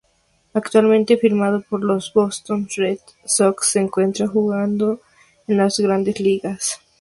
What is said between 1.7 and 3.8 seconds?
los Boston Red Sox,